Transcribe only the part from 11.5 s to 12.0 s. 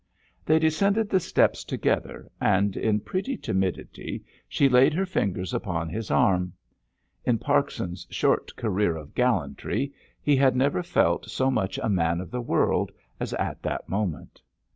much a